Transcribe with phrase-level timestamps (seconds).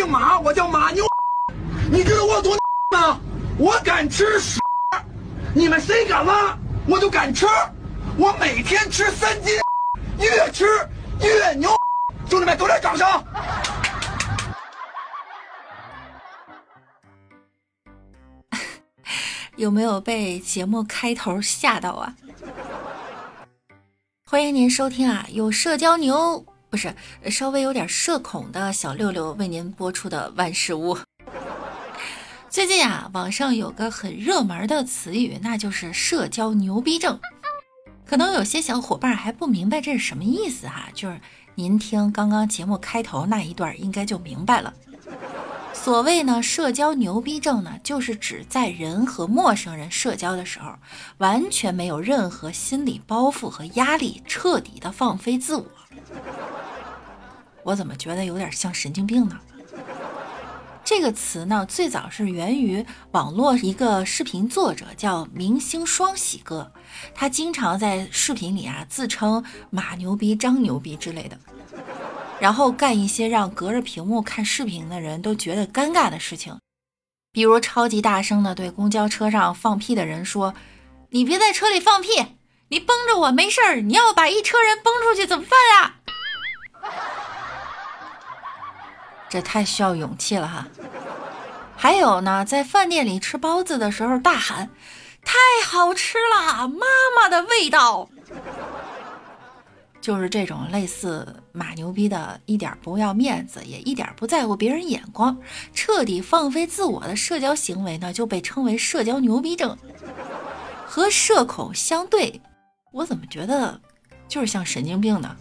[0.00, 1.04] 姓马，我叫马牛。
[1.92, 2.56] 你知道我有多
[2.90, 3.20] 吗？
[3.58, 4.58] 我敢吃屎，
[5.54, 6.56] 你们谁敢拉，
[6.88, 7.46] 我就敢吃。
[8.16, 9.52] 我每天吃三斤，
[10.18, 10.64] 越吃
[11.20, 11.68] 越牛。
[12.30, 13.06] 兄弟们，给我点掌声。
[19.56, 22.16] 有没有被节目开头吓到啊？
[24.24, 26.94] 欢迎您收听啊，有社交牛不是
[27.28, 30.96] 稍微有点社恐的小六六为您播出的万事屋。
[32.48, 37.18] 最近啊，网上有个很热门的词语，那就是社交牛逼症。
[38.06, 41.20] 可能有些小伙伴还不明白这是什么意思哈，就是
[41.56, 44.72] 您听刚刚节目开头那一段，应该就明白了。
[45.72, 50.74] 所谓呢，社交牛逼症呢，就是指在人和陌生人社交的时候，
[51.18, 55.64] 完全没有任何心理包袱和压力，彻底的放飞自我。
[57.64, 59.38] 我怎么觉得有点像神经病呢？
[60.82, 66.72] 这个词呢，最早是源于网络一个视频作者叫明星双喜哥，
[67.14, 71.38] 他经常在视频里啊自称马牛逼、张牛逼之类的。
[72.40, 76.58] 然后干一些让隔着屏幕看视频的人都觉得尴尬的事情，
[77.30, 80.54] 比如超级大声的对公交车上放屁的人说
[81.10, 82.08] ：“你别在车里放屁，
[82.68, 86.00] 你崩着我没事儿，你要把一车人崩出去怎么办啊？”
[89.30, 90.66] 这太需要勇气了哈。
[91.76, 94.68] 还有呢，在饭店里吃包子的时候大喊
[95.24, 98.10] ：“太好吃了，妈妈的味道。”
[100.00, 105.38] 就是这种类似马牛逼的，一点不要面子，也一点不在乎别人眼光，
[105.74, 109.76] 彻底放飞自我的社交行为呢，就被称为社交牛逼症。
[110.86, 112.40] 和社恐相对，
[112.92, 113.80] 我怎么觉得
[114.26, 115.36] 就是像神经病呢？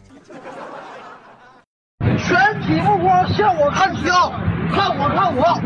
[2.30, 4.30] 全体目光向我看齐啊！
[4.72, 5.60] 看我，看我！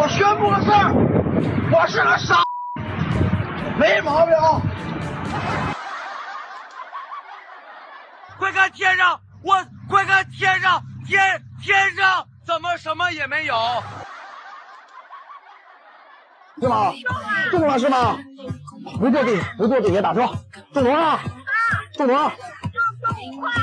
[0.00, 0.94] 我宣布个事儿，
[1.72, 2.40] 我是个傻，
[3.76, 4.62] 没毛病啊！
[8.38, 9.56] 快看天上，我
[9.90, 11.20] 快看天上，天
[11.60, 13.56] 天上怎么什么也没有？
[16.60, 16.92] 是吗？
[17.50, 18.16] 中了是吗？
[19.00, 20.20] 不坐地，不坐地铁打车，
[20.72, 21.18] 中多少？
[21.96, 22.30] 中多少？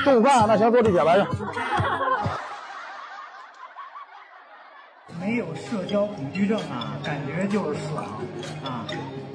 [0.03, 1.25] 中五块，那行，坐地铁来着。
[5.22, 8.04] 没有社交恐惧症啊，感觉就是爽
[8.66, 8.86] 啊！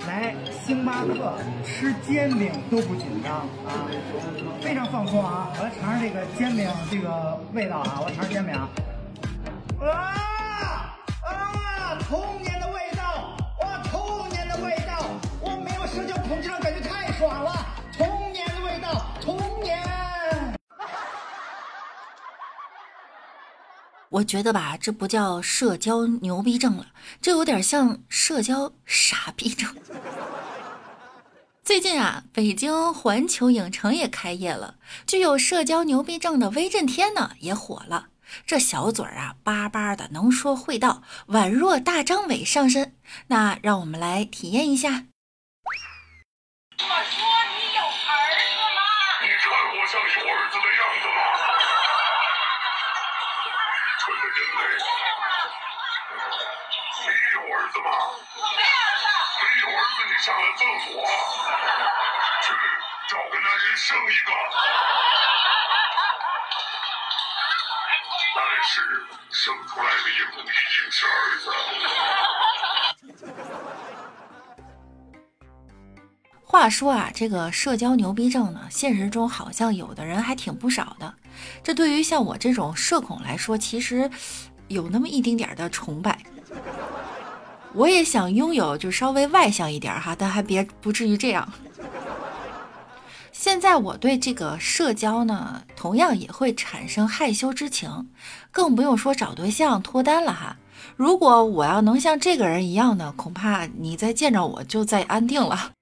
[0.07, 1.33] 来星巴克
[1.65, 3.87] 吃煎饼都不紧张啊，
[4.61, 5.49] 非常放松啊！
[5.57, 8.69] 我来尝尝这个煎饼这个味道啊，我尝尝煎饼啊！
[9.81, 11.99] 啊啊！
[12.09, 15.07] 童年的味道，哇，童年的味道！
[15.41, 17.56] 我没有社交恐惧症，感觉太爽了！
[24.11, 26.87] 我觉得吧，这不叫社交牛逼症了，
[27.21, 29.75] 这有点像社交傻逼症。
[31.65, 38.09] 最近啊，北京环球影城也开业了，具有社交牛逼症的威震天呢也火了。
[38.47, 42.95] 这小嘴儿啊，巴巴的，能说会道，宛若大张伟上身。
[43.29, 45.07] 那让我们来体验一下。
[46.79, 47.25] 我说
[57.73, 57.91] 子吗？
[58.37, 59.05] 我没儿子。
[59.43, 60.63] 没有儿子，你上来揍
[60.95, 60.99] 我！
[62.43, 62.47] 去
[63.09, 64.31] 找个男人生一个。
[68.35, 68.81] 但是
[69.31, 71.45] 生出来的也不一定是儿子。
[76.45, 81.15] 话说啊，这个社交牛逼症呢，现实中好像有的人还挺不少的。
[81.63, 84.11] 这对于像我这种社恐来说，其实
[84.69, 86.19] 有那么一丁点儿的崇拜。
[87.77, 91.53] 我也想拥有，就稍微外向一点哈，但还别不至于这样。
[93.31, 98.09] 现在我对这个社交呢，同样也会产生害羞之情，
[98.51, 100.57] 更不用说找对象脱单了哈。
[100.97, 105.73] 如果我要能像这个人一样呢，恐怕你再见着我就再安定了。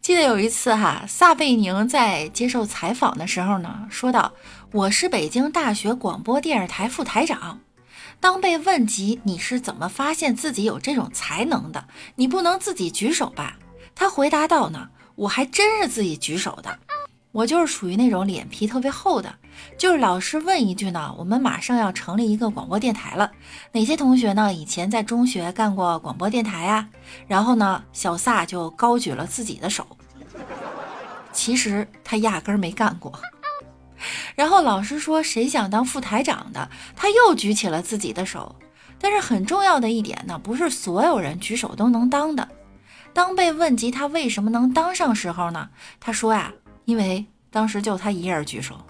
[0.00, 4.32] 记得有一次哈，撒贝宁在接受采访的时候呢，说道
[4.72, 7.60] ：“我是北京大学广播电视台副台长。
[8.20, 13.56] 当被问及你是怎么发现自己有这种才能的，你不能自己举手吧？”
[13.96, 16.78] 他回答道：“呢，我还真是自己举手的。
[17.32, 19.32] 我就是属于那种脸皮特别厚的，
[19.78, 23.30] 就是老师问一句呢，我们马上要成立一个广播电台了，
[23.70, 26.88] 哪些同学呢以前在中学干过广播电台呀？
[27.28, 29.86] 然后呢，小撒就高举了自己的手。
[31.32, 33.12] 其实他压根儿没干过。
[34.34, 38.56] 然后老师说谁想当副台长的，他又举起了自己的手。
[38.98, 42.48] 但是很重要的一点呢，不是所有人举手都能当的。
[43.12, 46.52] 当被问及他为什么能当上时候呢，他说呀，
[46.84, 48.86] 因为当时就他一人举手。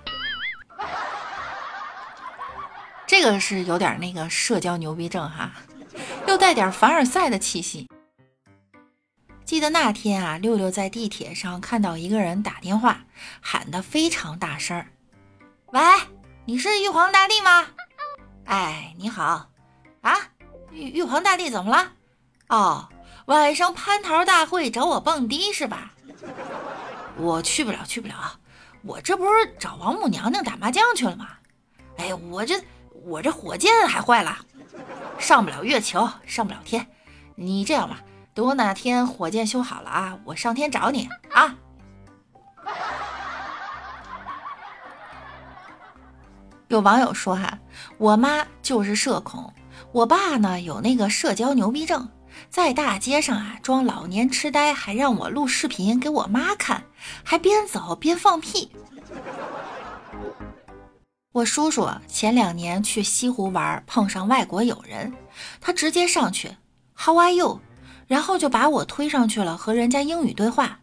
[3.07, 5.53] 这个是有点那个社交牛逼症哈，
[6.29, 7.89] 又带点凡尔赛的气息。
[9.45, 13.05] 记得那天啊，六六在地铁上看到一个人打电话，
[13.41, 14.93] 喊得非常大声儿
[15.73, 15.81] ：“喂，
[16.47, 17.67] 你是玉皇大帝吗？
[18.47, 19.49] 哎，你好，
[20.01, 20.17] 啊，
[20.73, 21.93] 玉玉皇大帝怎么了？
[22.49, 22.89] 哦，
[23.27, 25.93] 晚上蟠桃大会找我蹦迪是吧？
[27.17, 28.15] 我去不了，去不了，
[28.83, 31.29] 我这不是找王母娘娘打麻将去了吗？
[31.99, 32.61] 哎，我这
[33.05, 34.39] 我这火箭还坏了，
[35.21, 36.85] 上不了月球，上不了天。
[37.37, 38.01] 你这样吧。”
[38.33, 41.55] 等我哪天火箭修好了啊，我上天找你啊！
[46.71, 47.59] 有网友说哈，
[47.99, 49.53] 我妈就是社恐，
[49.91, 52.09] 我爸呢有那个社交牛逼症，
[52.49, 56.85] 在大街上啊装老年痴呆，还让我录视频给我妈看，
[57.25, 58.71] 还边走边放屁。
[61.33, 65.13] 我叔叔前两年去西湖玩，碰上外国友人，
[65.61, 66.57] 他直接上去
[66.97, 67.61] ，How are you？
[68.07, 70.79] 然后就把我推上去了，和人家英语对话。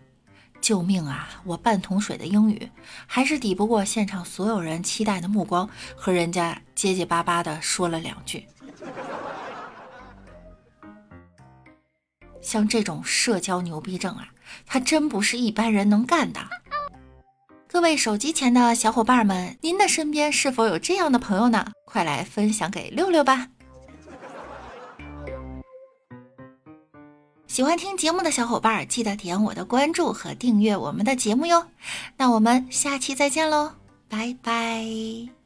[0.68, 1.30] 救命啊！
[1.46, 2.70] 我半桶水的英语
[3.06, 8.46] 还是抵不过现场所有人期待的目光，和人家结结巴巴的说了两句。
[12.42, 14.28] 像这种社交牛逼症啊，
[14.66, 16.42] 他真不是一般人能干的。
[17.70, 21.72] 各位手机前的小伙伴们，您的身边是否有这样的朋友呢？
[21.86, 23.48] 快来分享给六六吧！
[27.58, 31.66] 喜欢听节目的小伙伴，记得点我的关注和订阅我们的节目哟。
[32.16, 33.72] 那我们下期再见喽，
[34.08, 35.37] 拜拜。